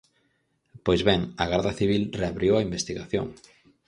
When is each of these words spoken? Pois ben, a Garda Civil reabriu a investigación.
Pois 0.85 1.01
ben, 1.07 1.21
a 1.43 1.45
Garda 1.51 1.73
Civil 1.79 2.03
reabriu 2.21 2.53
a 2.55 2.65
investigación. 2.67 3.27